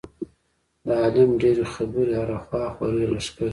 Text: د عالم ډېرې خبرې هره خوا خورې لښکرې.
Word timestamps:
د 0.85 0.87
عالم 1.01 1.29
ډېرې 1.41 1.65
خبرې 1.73 2.13
هره 2.19 2.37
خوا 2.45 2.63
خورې 2.75 3.05
لښکرې. 3.13 3.49